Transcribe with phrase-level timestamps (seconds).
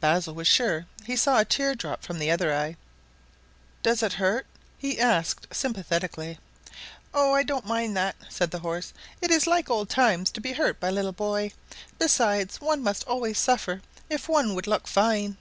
[0.00, 2.78] Basil was sure he saw a tear drop from the other eye.
[3.82, 4.46] "Does it hurt?"
[4.78, 6.38] he asked sympathetically.
[7.12, 8.94] "Oh, I don't mind that," said the horse.
[9.20, 11.52] "It is like old times to be hurt by a little boy;
[11.98, 15.36] besides, one must always suffer if one would look fine."